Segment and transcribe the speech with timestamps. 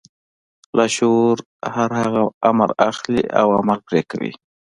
[0.77, 1.37] لاشعور
[1.75, 4.31] هر هغه امر اخلي او عمل پرې کوي.